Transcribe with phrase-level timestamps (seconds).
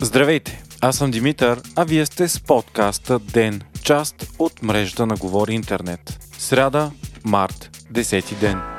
[0.00, 5.52] Здравейте, аз съм Димитър, а вие сте с подкаста ДЕН, част от мрежата на Говори
[5.52, 6.18] Интернет.
[6.38, 6.90] Сряда,
[7.24, 8.73] март, 10 ден.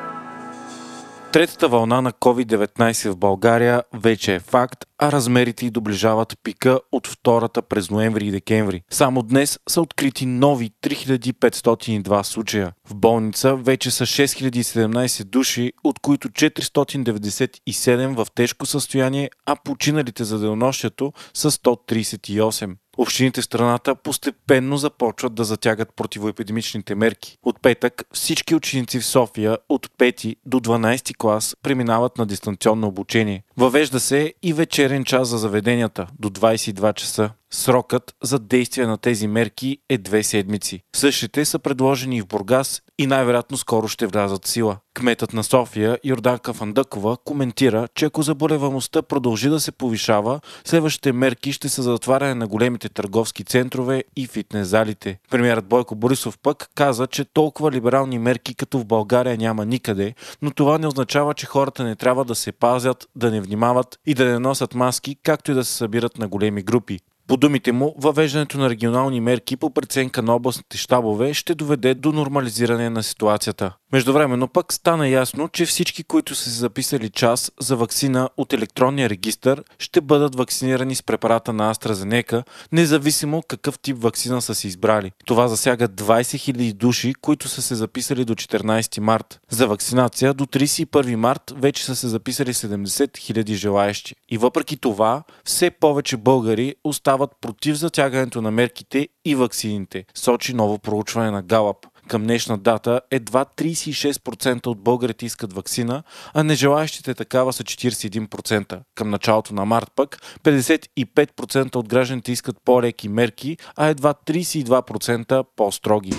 [1.35, 7.07] Третата вълна на COVID-19 в България вече е факт, а размерите й доближават пика от
[7.07, 8.81] втората през ноември и декември.
[8.89, 12.71] Само днес са открити нови 3502 случая.
[12.87, 20.39] В болница вече са 6017 души, от които 497 в тежко състояние, а починалите за
[20.39, 22.75] денонощието са 138.
[22.97, 27.37] Общините в страната постепенно започват да затягат противоепидемичните мерки.
[27.43, 33.43] От петък всички ученици в София от 5 до 12 клас преминават на дистанционно обучение.
[33.57, 37.29] Въвежда се и вечерен час за заведенията до 22 часа.
[37.53, 40.81] Срокът за действие на тези мерки е две седмици.
[40.95, 44.77] Същите са предложени в Бургас и най-вероятно скоро ще влязат сила.
[44.93, 51.53] Кметът на София, Йорданка Фандъкова, коментира, че ако заболеваността продължи да се повишава, следващите мерки
[51.53, 55.19] ще са затваряне на големите търговски центрове и фитнес залите.
[55.31, 60.51] Премьерът Бойко Борисов пък каза, че толкова либерални мерки като в България няма никъде, но
[60.51, 64.25] това не означава, че хората не трябва да се пазят, да не внимават и да
[64.25, 66.99] не носят маски, както и да се събират на големи групи.
[67.27, 72.11] По думите му, въвеждането на регионални мерки по преценка на областните щабове ще доведе до
[72.11, 73.75] нормализиране на ситуацията.
[73.95, 79.09] Междувременно пък стана ясно, че всички, които са се записали час за вакцина от електронния
[79.09, 85.11] регистр, ще бъдат вакцинирани с препарата на AstraZeneca, независимо какъв тип вакцина са си избрали.
[85.25, 89.39] Това засяга 20 000 души, които са се записали до 14 март.
[89.49, 92.85] За вакцинация до 31 март вече са се записали 70
[93.33, 94.15] 000 желаящи.
[94.29, 100.79] И въпреки това, все повече българи остават против затягането на мерките и вакцините, сочи ново
[100.79, 101.77] проучване на Галап.
[102.07, 106.03] Към днешна дата едва 36% от българите искат вакцина,
[106.33, 108.79] а нежелаящите такава са 41%.
[108.95, 116.13] Към началото на март пък 55% от гражданите искат по-леки мерки, а едва 32% по-строги.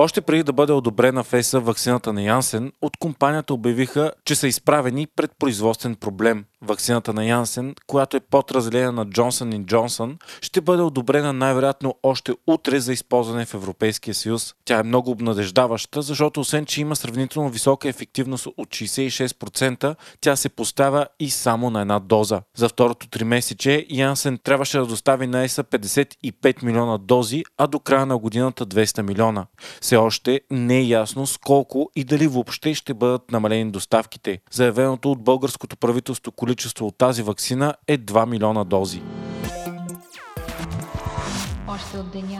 [0.00, 4.48] Още преди да бъде одобрена в ЕСА вакцината на Янсен, от компанията обявиха, че са
[4.48, 6.44] изправени пред производствен проблем.
[6.62, 11.94] Вакцината на Янсен, която е под разлена на Джонсън и Джонсън, ще бъде одобрена най-вероятно
[12.02, 14.54] още утре за използване в Европейския съюз.
[14.64, 20.48] Тя е много обнадеждаваща, защото освен, че има сравнително висока ефективност от 66%, тя се
[20.48, 22.40] поставя и само на една доза.
[22.56, 27.80] За второто три месече Янсен трябваше да достави на ЕСА 55 милиона дози, а до
[27.80, 29.46] края на годината 200 милиона.
[29.80, 34.38] Все още не е ясно с колко и дали въобще ще бъдат намалени доставките.
[34.50, 39.02] Заявеното от българското правителство количество от тази вакцина е 2 милиона дози.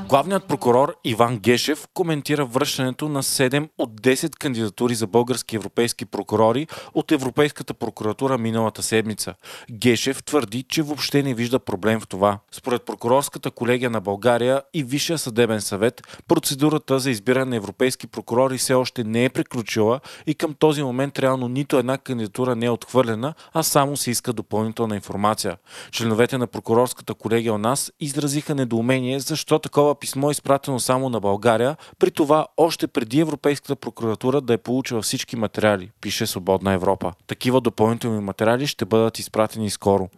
[0.09, 6.67] Главният прокурор Иван Гешев коментира връщането на 7 от 10 кандидатури за български европейски прокурори
[6.95, 9.35] от Европейската прокуратура миналата седмица.
[9.71, 12.39] Гешев твърди, че въобще не вижда проблем в това.
[12.53, 18.59] Според прокурорската колегия на България и Висшия съдебен съвет, процедурата за избиране на европейски прокурори
[18.59, 22.71] все още не е приключила и към този момент реално нито една кандидатура не е
[22.71, 25.57] отхвърлена, а само се иска допълнителна информация.
[25.91, 31.21] Членовете на прокурорската колегия у нас изразиха недоумение защо такова писмо е изпратено само на
[31.21, 37.13] България, при това още преди Европейската прокуратура да е получила всички материали, пише Свободна Европа.
[37.27, 40.09] Такива допълнителни материали ще бъдат изпратени скоро.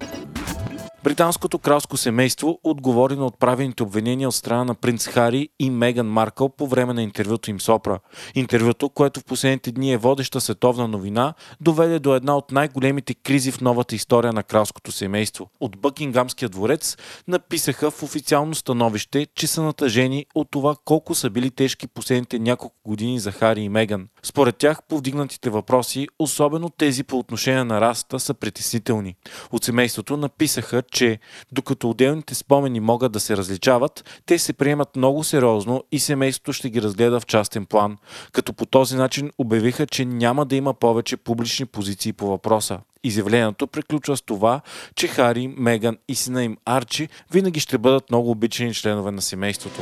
[1.05, 6.49] Британското кралско семейство отговори на отправените обвинения от страна на принц Хари и Меган Маркъл
[6.49, 7.99] по време на интервюто им с Опра.
[8.35, 13.51] Интервюто, което в последните дни е водеща световна новина, доведе до една от най-големите кризи
[13.51, 15.51] в новата история на кралското семейство.
[15.61, 16.97] От Бъкингамския дворец
[17.29, 22.77] написаха в официално становище, че са натъжени от това колко са били тежки последните няколко
[22.85, 24.09] години за Хари и Меган.
[24.23, 29.17] Според тях повдигнатите въпроси, особено тези по отношение на расата, са притеснителни.
[29.53, 31.19] От семейството написаха, че
[31.53, 36.71] докато отделните спомени могат да се различават, те се приемат много сериозно и семейството ще
[36.71, 37.97] ги разгледа в частен план,
[38.33, 42.79] като по този начин обявиха, че няма да има повече публични позиции по въпроса.
[43.05, 44.61] Изявлението приключва с това,
[44.95, 49.81] че Хари, Меган и сина им Арчи винаги ще бъдат много обичани членове на семейството.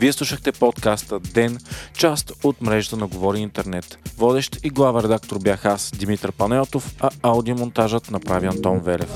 [0.00, 1.58] Вие слушахте подкаста Ден,
[1.96, 3.98] част от мрежата на Говори Интернет.
[4.18, 9.10] Водещ и глава редактор бях аз, Димитър Панеотов, а аудиомонтажът направи Антон Велев.